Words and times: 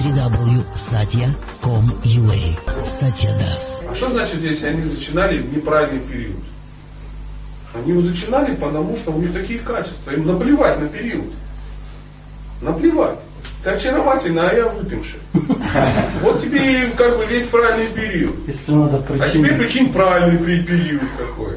www.satya.com.ua 0.00 2.84
Satya 2.84 3.36
Das. 3.38 3.82
А 3.90 3.94
что 3.94 4.10
значит, 4.10 4.42
если 4.42 4.66
они 4.66 4.82
зачинали 4.82 5.38
в 5.40 5.56
неправильный 5.56 6.00
период? 6.00 6.36
Они 7.74 7.90
его 7.92 8.00
зачинали, 8.02 8.54
потому 8.54 8.96
что 8.96 9.12
у 9.12 9.20
них 9.20 9.32
такие 9.32 9.60
качества. 9.60 10.10
Им 10.12 10.26
наплевать 10.26 10.80
на 10.80 10.88
период. 10.88 11.32
Наплевать. 12.60 13.18
Ты 13.62 13.70
очаровательный, 13.70 14.48
а 14.48 14.54
я 14.54 14.68
выпивший. 14.68 15.20
Вот 16.22 16.40
тебе 16.40 16.86
как 16.96 17.18
бы 17.18 17.24
весь 17.26 17.46
правильный 17.46 17.88
период. 17.88 18.34
Если 18.46 18.72
надо 18.72 19.02
А 19.20 19.28
теперь 19.28 19.54
прикинь 19.56 19.92
правильный 19.92 20.38
при- 20.38 20.62
период 20.62 21.02
какой. 21.18 21.56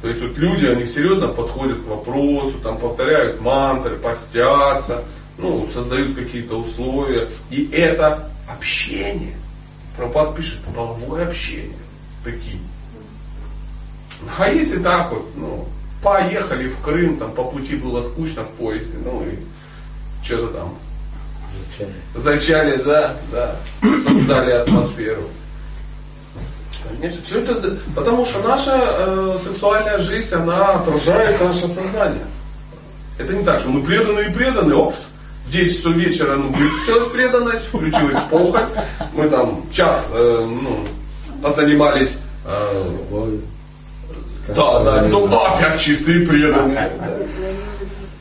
То 0.00 0.08
есть 0.08 0.22
вот 0.22 0.36
люди, 0.38 0.64
они 0.66 0.86
серьезно 0.86 1.28
подходят 1.28 1.78
к 1.82 1.86
вопросу, 1.86 2.54
там 2.62 2.78
повторяют 2.78 3.40
мантры, 3.40 3.96
постятся, 3.96 5.04
ну, 5.42 5.68
создают 5.72 6.16
какие-то 6.16 6.56
условия. 6.60 7.28
И 7.50 7.68
это 7.72 8.30
общение. 8.48 9.36
Пропад 9.96 10.36
пишет, 10.36 10.60
половое 10.74 11.26
общение. 11.26 11.78
Прикинь. 12.24 12.66
А 14.38 14.48
если 14.48 14.78
так 14.82 15.10
вот, 15.12 15.28
ну, 15.34 15.68
поехали 16.02 16.68
в 16.68 16.80
Крым, 16.80 17.18
там 17.18 17.32
по 17.32 17.44
пути 17.44 17.74
было 17.74 18.02
скучно 18.02 18.44
в 18.44 18.50
поезде, 18.50 18.94
ну 19.04 19.24
и 19.24 19.36
что-то 20.24 20.54
там 20.54 20.78
зачали, 22.14 22.76
да, 22.82 23.16
да, 23.30 23.56
создали 23.80 24.52
атмосферу. 24.52 25.22
Конечно, 26.88 27.22
все 27.22 27.40
это, 27.40 27.78
потому 27.94 28.24
что 28.24 28.40
наша 28.40 28.72
э, 28.74 29.38
сексуальная 29.42 29.98
жизнь, 29.98 30.34
она 30.34 30.74
отражает 30.74 31.40
наше 31.40 31.68
сознание. 31.68 32.26
Это 33.18 33.34
не 33.34 33.44
так, 33.44 33.60
что 33.60 33.68
мы 33.68 33.82
преданы 33.82 34.20
и 34.20 34.32
преданы, 34.32 34.74
опс, 34.74 34.96
в 35.46 35.50
10 35.50 35.76
часов 35.76 35.94
вечера, 35.94 36.36
ну, 36.36 36.52
включилась 36.52 37.08
преданность, 37.08 37.66
включилась 37.66 38.16
похоть, 38.30 38.62
мы 39.12 39.28
там 39.28 39.64
час, 39.72 40.04
э, 40.12 40.48
ну, 40.62 40.84
позанимались, 41.42 42.12
э, 42.44 42.96
да, 44.48 44.80
да, 44.80 45.02
потом 45.02 45.30
да, 45.30 45.54
опять 45.54 45.80
чистые 45.80 46.26
преданные. 46.26 46.74
да. 46.98 47.18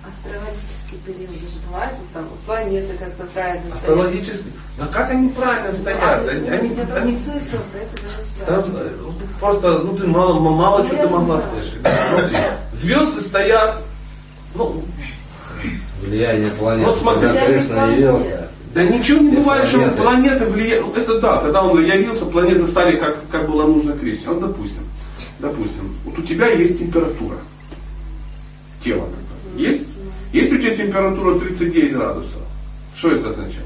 Астрологические 0.07 0.99
периоды 1.05 1.33
же 1.33 1.59
бывают, 1.67 1.93
там 2.13 2.29
планеты 2.45 2.95
как-то 2.97 3.25
правильно 3.33 3.61
стоят. 3.63 3.75
Астрологически, 3.75 4.45
да 4.77 4.87
как 4.87 5.09
они 5.09 5.29
правильно 5.29 5.71
стоят, 5.71 6.29
они, 6.29 6.47
Я 6.47 6.53
они, 6.53 6.69
просто 6.69 6.95
они 6.95 7.17
слышала 7.23 7.61
про 7.71 7.79
это, 7.79 8.61
Да, 8.61 8.63
просто, 9.39 9.79
ну 9.79 9.97
ты 9.97 10.05
мало, 10.05 10.39
мало 10.39 10.85
что 10.85 10.95
ты 10.95 11.07
могла 11.07 11.41
слышать. 11.41 11.81
Да, 11.81 11.91
смотри, 12.09 12.37
звезды 12.73 13.21
стоят, 13.21 13.81
ну, 14.53 14.83
Влияние 16.01 16.51
планет. 16.51 16.87
Вот 16.87 16.99
смотри. 16.99 17.21
Когда 17.27 17.45
Кришна 17.45 17.85
явился. 17.87 18.49
да 18.73 18.83
ничего 18.83 19.19
не 19.19 19.37
бывает, 19.37 19.65
что 19.67 19.77
планеты. 19.77 20.01
планеты 20.01 20.45
влияют. 20.45 20.97
Это 20.97 21.19
да, 21.19 21.37
когда 21.37 21.63
он 21.63 21.83
явился, 21.83 22.25
планеты 22.25 22.65
стали 22.67 22.97
как, 22.97 23.17
как 23.29 23.47
было 23.49 23.67
нужно 23.67 23.97
Кришне. 23.97 24.27
Вот 24.29 24.39
допустим, 24.41 24.83
допустим, 25.39 25.95
вот 26.05 26.17
у 26.17 26.21
тебя 26.23 26.47
есть 26.47 26.79
температура 26.79 27.37
тела 28.83 29.07
Есть? 29.55 29.83
Есть 30.33 30.51
у 30.53 30.57
тебя 30.57 30.75
температура 30.75 31.37
39 31.39 31.93
градусов? 31.93 32.41
Что 32.95 33.11
это 33.11 33.29
означает? 33.29 33.65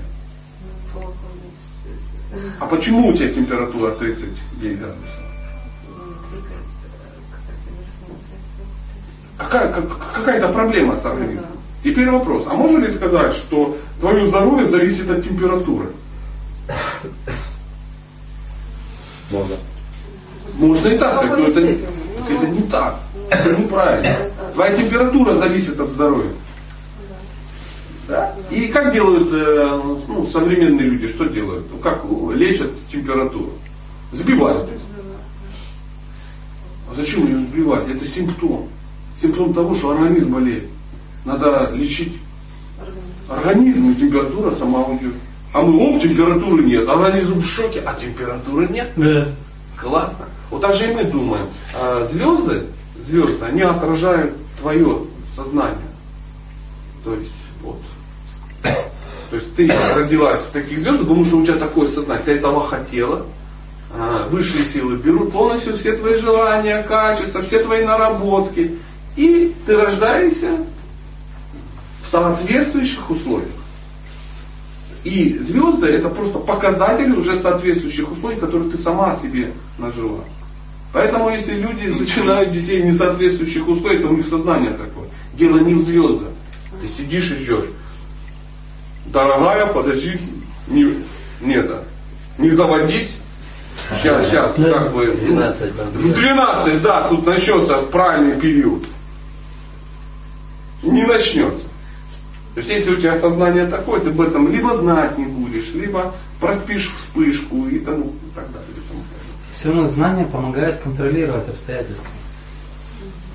А 2.59 2.65
почему 2.65 3.07
у 3.09 3.13
тебя 3.13 3.29
температура 3.29 3.91
39 3.91 4.79
градусов? 4.79 5.09
ну, 5.87 6.13
Какая, 9.37 9.71
как- 9.71 10.13
какая-то 10.15 10.49
проблема 10.49 10.97
с 10.97 11.05
организмом. 11.05 11.45
Ну. 11.85 11.91
Теперь 11.91 12.09
вопрос, 12.09 12.45
а 12.47 12.55
можно 12.55 12.79
ли 12.79 12.91
сказать, 12.91 13.33
что 13.33 13.77
твое 13.99 14.27
здоровье 14.27 14.67
зависит 14.67 15.09
от 15.09 15.23
температуры? 15.23 15.89
Можно. 19.29 19.55
Можно 20.55 20.87
и 20.87 20.97
так, 20.97 21.23
Ну, 21.23 21.37
но 21.37 21.47
это, 21.47 21.53
так 21.53 21.65
ну, 22.29 22.35
это 22.35 22.47
не 22.47 22.61
так. 22.63 22.99
Это 23.29 23.61
неправильно. 23.61 24.09
Твоя 24.53 24.75
температура 24.75 25.35
зависит 25.35 25.79
от 25.79 25.89
здоровья. 25.89 26.31
Да? 28.07 28.35
И 28.51 28.67
как 28.67 28.93
делают 28.93 29.29
э, 29.31 29.81
ну, 30.07 30.25
современные 30.25 30.87
люди, 30.87 31.07
что 31.07 31.25
делают? 31.25 31.65
Ну, 31.71 31.77
Как 31.79 32.03
лечат 32.35 32.71
температуру? 32.91 33.53
Сбивают. 34.11 34.69
А 36.89 36.95
зачем 36.95 37.25
ее 37.25 37.39
сбивать? 37.39 37.89
Это 37.89 38.05
симптом. 38.05 38.69
Симптом 39.21 39.53
того, 39.53 39.75
что 39.75 39.91
организм 39.91 40.31
болеет. 40.31 40.69
Надо 41.25 41.71
лечить 41.73 42.17
организм, 43.27 43.89
и 43.89 43.95
температура 43.95 44.55
сама 44.55 44.83
уйдет. 44.83 45.13
А 45.53 45.61
мы, 45.61 45.77
оп, 45.77 46.01
температуры 46.01 46.63
нет. 46.63 46.87
Организм 46.87 47.39
в 47.39 47.45
шоке, 47.45 47.81
а 47.85 47.93
температуры 47.99 48.67
нет. 48.67 48.91
Да. 48.95 49.29
Классно. 49.75 50.25
Вот 50.51 50.61
так 50.61 50.75
же 50.75 50.91
и 50.91 50.93
мы 50.93 51.05
думаем. 51.05 51.47
А 51.73 52.05
звезды, 52.05 52.67
звезды, 53.05 53.43
они 53.43 53.61
отражают 53.61 54.35
твое 54.61 55.01
сознание. 55.35 55.77
То 57.03 57.13
есть, 57.15 57.31
вот. 57.61 57.81
То 59.29 59.35
есть 59.37 59.55
ты 59.55 59.71
родилась 59.95 60.41
в 60.41 60.51
таких 60.51 60.79
звездах, 60.79 61.01
потому 61.01 61.25
что 61.25 61.37
у 61.37 61.43
тебя 61.45 61.55
такое 61.55 61.89
сознание, 61.91 62.23
ты 62.23 62.31
этого 62.33 62.61
хотела. 62.61 63.25
А, 63.97 64.27
Высшие 64.29 64.65
силы 64.65 64.97
берут 64.97 65.31
полностью 65.31 65.75
все 65.77 65.95
твои 65.95 66.15
желания, 66.15 66.83
качества, 66.83 67.41
все 67.41 67.63
твои 67.63 67.85
наработки. 67.85 68.77
И 69.15 69.55
ты 69.65 69.75
рождаешься 69.75 70.65
соответствующих 72.15 73.09
условиях. 73.09 73.49
И 75.03 75.37
звезды 75.37 75.87
это 75.87 76.09
просто 76.09 76.39
показатели 76.39 77.11
уже 77.11 77.39
соответствующих 77.39 78.11
условий, 78.11 78.37
которые 78.37 78.71
ты 78.71 78.77
сама 78.77 79.15
себе 79.21 79.51
нажила. 79.77 80.23
Поэтому 80.93 81.29
если 81.29 81.53
люди 81.55 81.87
начинают 81.87 82.53
детей 82.53 82.81
в 82.81 82.85
несоответствующих 82.85 83.67
условиях, 83.67 84.01
то 84.01 84.07
у 84.07 84.15
них 84.15 84.25
сознание 84.27 84.71
такое. 84.71 85.09
Дело 85.33 85.59
не 85.59 85.73
в 85.73 85.85
звездах. 85.85 86.29
Ты 86.81 86.87
сидишь 87.03 87.31
и 87.31 87.35
ждешь. 87.35 87.65
Дорогая, 89.05 89.67
подожди, 89.67 90.13
не, 90.67 91.03
не, 91.41 91.61
да, 91.61 91.83
не 92.37 92.49
заводись. 92.51 93.13
Сейчас, 94.01 94.27
сейчас, 94.27 94.53
как 94.55 94.93
бы. 94.93 95.05
ну, 95.21 95.27
12 95.27 95.77
там. 95.77 95.87
В 95.89 96.13
12, 96.13 96.81
да, 96.81 97.07
тут 97.09 97.25
начнется 97.27 97.77
правильный 97.77 98.39
период. 98.39 98.83
Не 100.81 101.03
начнется. 101.03 101.65
То 102.55 102.61
есть 102.61 102.71
если 102.71 102.91
у 102.91 102.95
тебя 102.95 103.19
сознание 103.19 103.65
такое, 103.65 103.99
ты 103.99 104.11
об 104.11 104.21
этом 104.21 104.49
либо 104.49 104.73
знать 104.75 105.17
не 105.17 105.25
будешь, 105.25 105.73
либо 105.73 106.15
проспишь 106.39 106.89
вспышку 106.89 107.67
и 107.67 107.79
тому 107.79 108.05
и 108.05 108.33
так 108.33 108.45
далее. 108.51 108.69
и 108.71 108.87
тому 108.87 109.01
подобное. 109.01 109.53
Все 109.53 109.67
равно 109.67 109.89
знание 109.89 110.25
помогает 110.25 110.79
контролировать 110.79 111.49
обстоятельства. 111.49 112.07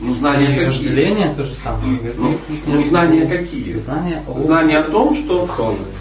Ну, 0.00 0.14
знания 0.14 0.44
И 0.44 0.48
какие? 0.48 0.66
вожделение 0.66 1.34
то 1.34 1.44
же 1.44 1.54
самое. 1.62 2.00
Ну, 2.16 2.38
ну, 2.64 2.82
знания 2.84 3.26
какие? 3.26 3.74
Знания 3.74 4.24
о... 4.26 4.40
Знание 4.40 4.78
о 4.78 4.84
том, 4.84 5.14
что. 5.14 5.46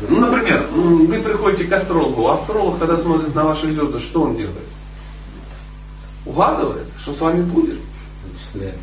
Ну, 0.07 0.19
например, 0.21 0.67
вы 0.73 1.19
приходите 1.19 1.65
к 1.65 1.73
астрологу, 1.73 2.27
а 2.27 2.35
астролог, 2.35 2.79
когда 2.79 2.97
смотрит 2.97 3.35
на 3.35 3.43
ваши 3.43 3.69
звезды, 3.69 3.99
что 3.99 4.21
он 4.21 4.37
делает? 4.37 4.55
Угадывает, 6.25 6.87
что 6.97 7.11
с 7.11 7.19
вами 7.19 7.41
будет? 7.41 7.79
Вычисляем. 8.23 8.79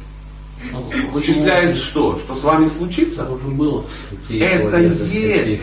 Вычисляет 1.13 1.77
что? 1.77 2.19
Что 2.19 2.35
с 2.35 2.43
вами 2.43 2.69
случится? 2.69 3.29
уже 3.31 3.49
было. 3.49 3.85
Это 4.29 4.79
есть. 4.79 5.63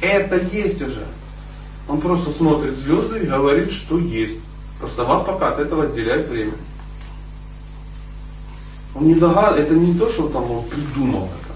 Это 0.00 0.36
есть 0.52 0.80
уже. 0.82 1.06
Он 1.88 2.00
просто 2.00 2.30
смотрит 2.30 2.76
звезды 2.76 3.20
и 3.20 3.26
говорит, 3.26 3.72
что 3.72 3.98
есть. 3.98 4.40
Просто 4.78 5.04
вас 5.04 5.26
пока 5.26 5.48
от 5.48 5.58
этого 5.58 5.84
отделяет 5.84 6.28
время. 6.28 6.54
Он 8.94 9.06
не 9.06 9.14
догад... 9.14 9.58
Это 9.58 9.74
не 9.74 9.98
то, 9.98 10.08
что 10.08 10.28
там 10.28 10.50
он 10.50 10.64
придумал 10.64 11.28
это. 11.28 11.54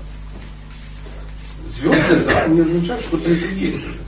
Звезды 1.78 2.14
это 2.14 2.50
не 2.50 2.60
означает, 2.60 3.02
что 3.02 3.18
это 3.18 3.30
есть 3.30 3.78
уже. 3.78 3.98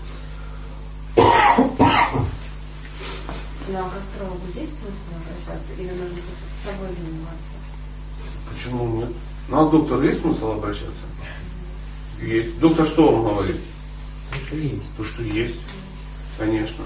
Ну, 3.66 3.78
а 3.78 3.88
к 3.88 3.96
астрологу 3.96 4.46
есть 4.54 4.72
смысл 4.78 5.10
обращаться? 5.16 5.72
Или 5.78 5.90
нужно 5.90 6.18
с 6.18 6.64
собой 6.64 6.88
заниматься? 6.88 7.54
Почему 8.54 8.86
нет? 8.98 9.10
Ну 9.48 9.60
а 9.60 9.68
к 9.68 9.70
доктору 9.70 10.02
есть 10.02 10.20
смысл 10.20 10.52
обращаться? 10.52 10.92
Есть. 12.20 12.58
Доктор 12.58 12.86
что 12.86 13.10
вам 13.10 13.34
говорит? 13.34 13.60
Это 14.32 14.56
есть. 14.56 14.96
То, 14.96 15.04
что 15.04 15.22
есть. 15.22 15.60
Конечно. 16.38 16.84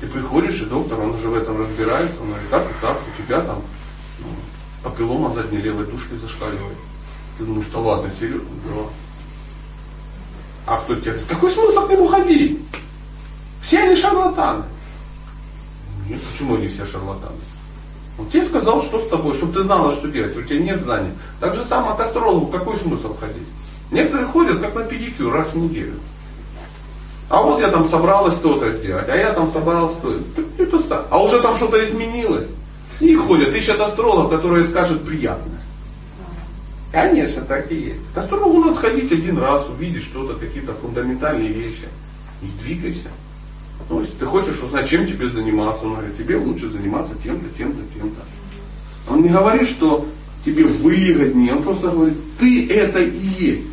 Ты 0.00 0.06
приходишь, 0.06 0.60
и 0.62 0.64
доктор, 0.64 1.00
он 1.00 1.10
уже 1.10 1.28
в 1.28 1.34
этом 1.34 1.60
разбирается, 1.60 2.20
он 2.22 2.28
говорит, 2.28 2.50
так 2.50 2.70
и 2.70 2.74
так, 2.80 2.96
у 2.96 3.22
тебя 3.22 3.42
там 3.42 3.62
ну, 4.20 4.26
папиллома 4.82 5.30
задней 5.34 5.58
левой 5.58 5.86
душки 5.86 6.14
зашкаливает. 6.14 6.78
Ты 7.36 7.44
думаешь, 7.44 7.66
что 7.66 7.82
ладно, 7.82 8.10
серьезно? 8.18 8.48
Да. 8.64 8.86
А 10.66 10.76
кто 10.78 10.94
тебе 10.94 11.12
говорит, 11.12 11.28
какой 11.28 11.52
смысл 11.52 11.86
к 11.86 11.90
нему 11.90 12.06
ходить? 12.08 12.60
Все 13.62 13.80
они 13.80 13.94
шарлатаны. 13.94 14.64
Нет, 16.08 16.22
почему 16.32 16.56
они 16.56 16.68
все 16.68 16.86
шарлатаны? 16.86 17.36
Он 18.20 18.28
тебе 18.28 18.44
сказал, 18.44 18.82
что 18.82 18.98
с 18.98 19.08
тобой, 19.08 19.34
чтобы 19.34 19.54
ты 19.54 19.62
знала, 19.62 19.92
что 19.92 20.08
делать. 20.08 20.36
У 20.36 20.42
тебя 20.42 20.60
нет 20.60 20.82
знаний. 20.82 21.12
Так 21.40 21.54
же 21.54 21.64
самое 21.64 21.96
к 21.96 22.00
астрологу, 22.00 22.48
какой 22.48 22.76
смысл 22.76 23.16
ходить? 23.18 23.48
Некоторые 23.90 24.28
ходят, 24.28 24.60
как 24.60 24.74
на 24.74 24.84
педикюр, 24.84 25.32
раз 25.32 25.48
в 25.48 25.56
неделю. 25.56 25.94
А 27.30 27.40
вот 27.42 27.60
я 27.60 27.70
там 27.70 27.88
собралась 27.88 28.34
то-то 28.34 28.72
сделать, 28.72 29.08
а 29.08 29.16
я 29.16 29.32
там 29.32 29.50
собралась 29.52 29.94
то-то. 30.02 31.06
А 31.10 31.22
уже 31.22 31.40
там 31.40 31.56
что-то 31.56 31.82
изменилось. 31.82 32.46
И 33.00 33.16
ходят, 33.16 33.54
ищут 33.54 33.80
астролог, 33.80 34.30
который 34.30 34.64
скажет 34.64 35.02
приятное. 35.06 35.60
Конечно, 36.92 37.42
так 37.42 37.72
и 37.72 37.76
есть. 37.76 38.12
К 38.14 38.18
астрологу 38.18 38.64
надо 38.64 38.74
сходить 38.74 39.10
один 39.12 39.38
раз, 39.38 39.66
увидеть 39.66 40.02
что-то, 40.02 40.34
какие-то 40.34 40.74
фундаментальные 40.74 41.52
вещи. 41.52 41.88
И 42.42 42.46
двигайся. 42.62 43.08
Ну, 43.88 44.00
если 44.00 44.14
ты 44.14 44.26
хочешь 44.26 44.60
узнать, 44.62 44.88
чем 44.88 45.06
тебе 45.06 45.28
заниматься, 45.28 45.84
он 45.84 45.94
говорит, 45.94 46.16
тебе 46.16 46.36
лучше 46.36 46.68
заниматься 46.68 47.14
тем-то, 47.22 47.46
тем-то, 47.56 47.82
тем-то. 47.94 48.20
Он 49.12 49.22
не 49.22 49.28
говорит, 49.28 49.68
что 49.68 50.06
тебе 50.44 50.64
выгоднее, 50.64 51.54
он 51.54 51.62
просто 51.62 51.88
говорит, 51.88 52.16
ты 52.38 52.68
это 52.68 53.00
и 53.00 53.18
есть. 53.38 53.66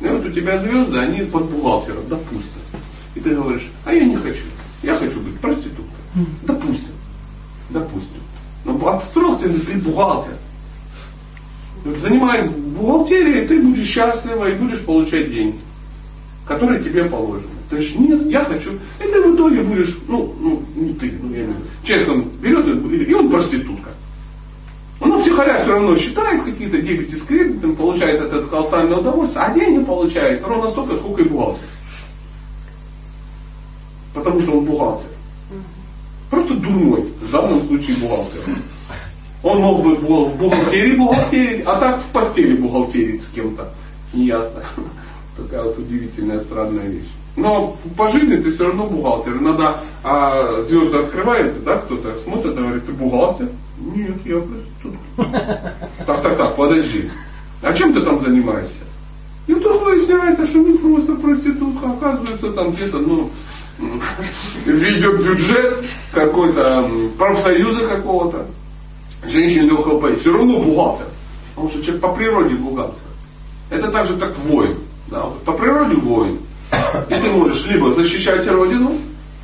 И 0.00 0.06
вот 0.06 0.24
у 0.24 0.30
тебя 0.30 0.58
звезды, 0.58 0.98
они 0.98 1.22
под 1.22 1.50
бухгалтером, 1.50 2.02
допустим. 2.08 2.50
И 3.14 3.20
ты 3.20 3.34
говоришь, 3.34 3.68
а 3.84 3.92
я 3.92 4.04
не 4.04 4.16
хочу, 4.16 4.46
я 4.82 4.96
хочу 4.96 5.20
быть 5.20 5.38
проституткой. 5.38 5.84
Допустим. 6.42 6.92
Допустим. 7.68 8.20
Но 8.64 8.88
отстроился 8.88 9.48
ты 9.48 9.78
бухгалтер. 9.78 10.36
Вот 11.84 11.98
Занимаясь 11.98 12.50
бухгалтерией, 12.50 13.46
ты 13.46 13.62
будешь 13.62 13.86
счастлива 13.86 14.50
и 14.50 14.54
будешь 14.54 14.80
получать 14.80 15.30
деньги, 15.30 15.60
которые 16.50 16.82
тебе 16.82 17.04
положены. 17.04 17.46
Ты 17.68 17.76
говоришь, 17.76 17.94
нет, 17.94 18.26
я 18.28 18.44
хочу. 18.44 18.72
И 18.98 19.04
ты 19.04 19.22
в 19.22 19.36
итоге 19.36 19.62
будешь, 19.62 19.96
ну, 20.08 20.34
ну, 20.40 20.62
не 20.74 20.94
ты, 20.94 21.12
ну, 21.22 21.32
я 21.32 21.42
виду. 21.42 21.54
Человек 21.84 22.08
он 22.08 22.22
берет 22.42 23.08
и 23.08 23.14
он 23.14 23.30
проститутка. 23.30 23.90
Он 24.98 25.16
втихаря 25.20 25.60
все 25.60 25.70
равно 25.70 25.94
считает 25.94 26.42
какие-то 26.42 26.82
дебети 26.82 27.14
с 27.14 27.22
кредитом, 27.22 27.76
получает 27.76 28.20
от 28.20 28.32
этого 28.32 28.48
колоссальное 28.48 28.98
удовольствие, 28.98 29.44
а 29.44 29.54
деньги 29.54 29.84
получает 29.84 30.44
ровно 30.44 30.70
столько, 30.70 30.96
сколько 30.96 31.22
и 31.22 31.28
бухгалтер. 31.28 31.68
Потому 34.12 34.40
что 34.40 34.58
он 34.58 34.64
бухгалтер. 34.64 35.08
Просто 36.30 36.54
дурной, 36.54 37.02
в 37.02 37.30
данном 37.30 37.64
случае 37.68 37.96
бухгалтер. 37.96 38.40
Он 39.44 39.60
мог 39.60 39.84
бы 39.84 39.94
в 39.94 40.36
бухгалтерии 40.36 40.96
бухгалтерить, 40.96 41.64
а 41.64 41.76
так 41.78 42.02
в 42.02 42.06
постели 42.06 42.56
бухгалтерить 42.56 43.22
с 43.22 43.28
кем-то. 43.28 43.72
Неясно. 44.12 44.64
Такая 45.40 45.64
вот 45.64 45.78
удивительная, 45.78 46.40
странная 46.40 46.86
вещь. 46.86 47.08
Но 47.36 47.76
по 47.96 48.10
жизни 48.10 48.36
ты 48.36 48.52
все 48.52 48.66
равно 48.66 48.86
бухгалтер. 48.86 49.38
Иногда 49.38 49.80
а, 50.02 50.62
звезды 50.66 50.98
открывает, 50.98 51.64
да, 51.64 51.78
кто-то 51.78 52.18
смотрит 52.24 52.52
и 52.52 52.58
говорит, 52.58 52.86
ты 52.86 52.92
бухгалтер? 52.92 53.48
Нет, 53.78 54.16
я 54.24 54.40
проститутка. 54.40 55.74
Так, 56.06 56.22
так, 56.22 56.36
так, 56.36 56.56
подожди. 56.56 57.10
А 57.62 57.72
чем 57.72 57.94
ты 57.94 58.02
там 58.02 58.22
занимаешься? 58.22 58.74
И 59.46 59.54
вдруг 59.54 59.82
выясняется, 59.82 60.46
что 60.46 60.58
не 60.58 60.76
просто 60.76 61.14
проститутка, 61.14 61.90
оказывается 61.90 62.50
там 62.52 62.72
где-то, 62.72 62.98
ну, 62.98 63.30
ведет 64.66 65.24
бюджет 65.24 65.84
какой-то, 66.12 66.90
профсоюза 67.16 67.86
какого-то, 67.86 68.46
женщин 69.24 69.66
легкого 69.66 70.00
поля. 70.00 70.16
Все 70.16 70.32
равно 70.32 70.60
бухгалтер. 70.60 71.06
Потому 71.54 71.68
что 71.68 71.82
человек 71.82 72.02
по 72.02 72.12
природе 72.12 72.54
бухгалтер. 72.54 72.98
Это 73.70 73.90
так 73.90 74.06
же, 74.06 74.16
как 74.16 74.36
воин. 74.38 74.76
Да, 75.10 75.24
вот 75.24 75.42
по 75.44 75.52
природе 75.52 75.96
воин. 75.96 76.38
И 77.08 77.14
ты 77.14 77.30
можешь 77.30 77.66
либо 77.66 77.92
защищать 77.92 78.46
родину, 78.46 78.96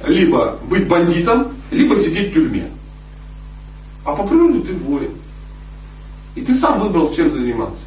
либо 0.06 0.58
быть 0.68 0.86
бандитом, 0.86 1.52
либо 1.70 1.96
сидеть 1.96 2.30
в 2.30 2.34
тюрьме. 2.34 2.70
А 4.04 4.14
по 4.14 4.26
природе 4.26 4.60
ты 4.60 4.74
воин. 4.74 5.10
И 6.36 6.42
ты 6.42 6.54
сам 6.58 6.80
выбрал, 6.80 7.12
чем 7.12 7.32
заниматься. 7.32 7.82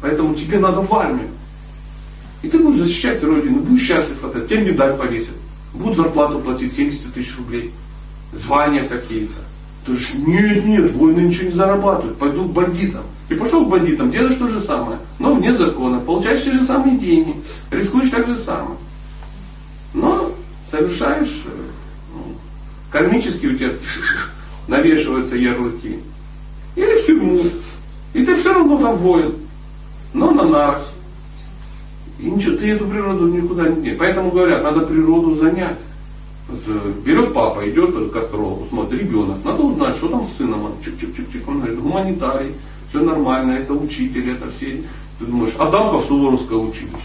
Поэтому 0.00 0.34
тебе 0.34 0.58
надо 0.58 0.80
в 0.80 0.94
армию. 0.94 1.28
И 2.42 2.48
ты 2.48 2.58
будешь 2.58 2.78
защищать 2.78 3.22
родину, 3.22 3.60
будешь 3.60 3.82
счастлив 3.82 4.22
от 4.24 4.30
этого. 4.30 4.48
Тебе 4.48 4.72
медаль 4.72 4.96
повесят. 4.96 5.34
Будут 5.74 5.96
зарплату 5.96 6.38
платить 6.38 6.74
70 6.74 7.12
тысяч 7.12 7.36
рублей. 7.36 7.72
Звания 8.32 8.84
какие-то. 8.84 9.34
Ты 9.84 9.92
говоришь, 9.92 10.14
нет, 10.14 10.64
нет, 10.64 10.92
воины 10.92 11.20
ничего 11.20 11.44
не 11.44 11.54
зарабатывают, 11.54 12.18
пойду 12.18 12.44
к 12.44 12.52
бандитам. 12.52 13.04
И 13.28 13.34
пошел 13.34 13.66
к 13.66 13.68
бандитам, 13.68 14.10
делаешь 14.10 14.36
то 14.36 14.46
же 14.46 14.60
самое, 14.62 14.98
но 15.18 15.34
вне 15.34 15.52
закона, 15.52 15.98
получаешь 15.98 16.44
те 16.44 16.52
же 16.52 16.64
самые 16.64 16.96
деньги, 16.96 17.34
рискуешь 17.70 18.10
так 18.10 18.26
же 18.26 18.38
самое. 18.38 18.76
Но 19.94 20.32
совершаешь, 20.70 21.42
э, 21.46 21.50
ну, 22.14 22.34
кармически 22.90 23.46
у 23.46 23.56
тебя 23.56 23.72
навешиваются 24.68 25.34
ярлыки. 25.34 25.98
Или 26.76 27.02
в 27.02 27.06
тюрьму. 27.06 27.42
И 28.12 28.24
ты 28.24 28.36
все 28.36 28.52
равно 28.52 28.78
там 28.78 28.96
воин. 28.96 29.34
Но 30.12 30.30
на 30.30 30.44
нарах. 30.44 30.86
И 32.18 32.30
ничего, 32.30 32.56
ты 32.56 32.72
эту 32.72 32.86
природу 32.86 33.26
никуда 33.26 33.68
не 33.68 33.82
денешь. 33.82 33.98
Поэтому 33.98 34.30
говорят, 34.30 34.62
надо 34.62 34.82
природу 34.82 35.34
занять. 35.34 35.78
Э, 36.48 36.92
берет 37.04 37.34
папа, 37.34 37.68
идет 37.68 38.12
к 38.12 38.16
астрологу, 38.16 38.68
смотрит, 38.68 39.00
ребенок, 39.00 39.38
надо 39.44 39.62
узнать, 39.64 39.96
что 39.96 40.08
там 40.08 40.28
с 40.28 40.36
сыном. 40.36 40.74
Чик-чик-чик-чик, 40.80 41.42
он 41.48 41.58
говорит, 41.58 41.80
гуманитарий, 41.80 42.54
все 42.96 43.04
нормально, 43.04 43.52
это 43.52 43.74
учитель, 43.74 44.30
это 44.30 44.50
все. 44.56 44.82
Ты 45.18 45.24
думаешь, 45.26 45.54
Адамка 45.58 45.98
в 45.98 46.06
Суворовское 46.06 46.58
училище. 46.58 46.96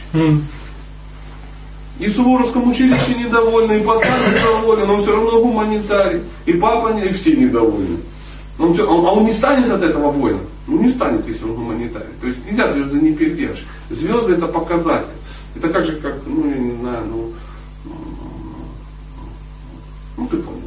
И 2.00 2.08
в 2.08 2.16
Суворовском 2.16 2.70
училище 2.70 3.16
недовольны, 3.16 3.80
и 3.80 3.84
пацан 3.84 4.12
недоволен, 4.34 4.90
он 4.90 5.02
все 5.02 5.12
равно 5.12 5.42
гуманитарий. 5.42 6.22
И 6.46 6.54
папа, 6.54 6.94
не- 6.94 7.06
и 7.06 7.12
все 7.14 7.36
недовольны. 7.36 7.98
Он 8.58 8.74
все- 8.74 8.88
он- 8.88 9.06
а 9.06 9.12
он 9.12 9.26
не 9.26 9.32
станет 9.34 9.70
от 9.70 9.84
этого 9.84 10.12
воина. 10.12 10.40
Ну 10.68 10.82
не 10.82 10.90
станет, 10.90 11.28
если 11.28 11.44
он 11.44 11.54
гуманитарий. 11.56 12.14
То 12.22 12.28
есть 12.28 12.40
нельзя 12.46 12.72
звезды 12.72 13.00
не 13.02 13.14
передержишь. 13.14 13.66
Звезды 13.90 14.34
это 14.34 14.48
показатель. 14.48 15.08
Это 15.56 15.70
как 15.70 15.86
же, 15.86 15.98
как, 15.98 16.16
ну 16.26 16.50
я 16.50 16.58
не 16.58 16.76
знаю, 16.78 17.04
ну, 17.10 17.32
ну 20.18 20.28
ты 20.28 20.38
понял. 20.38 20.60